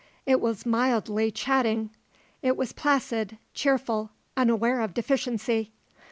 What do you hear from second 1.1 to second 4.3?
chatting. It was placid, cheerful,